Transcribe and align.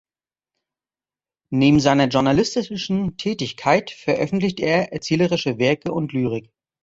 Neben 1.51 1.79
seiner 1.79 2.07
journalistischen 2.07 3.17
Tätigkeit 3.17 3.91
veröffentlicht 3.91 4.59
er 4.59 4.91
erzählerische 4.91 5.59
Werke 5.59 5.91
und 5.93 6.11
Lyrik. 6.11 6.49